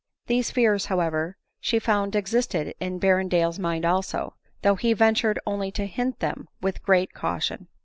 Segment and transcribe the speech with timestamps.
[0.25, 5.69] These fears, however, she found existed in Berrendale's mind also, r though he ventured only
[5.73, 7.67] to hint them with great caution.